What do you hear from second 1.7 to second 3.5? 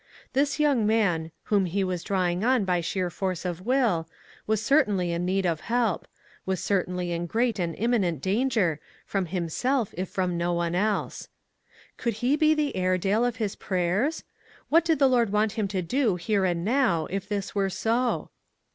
was drawing on by sheer force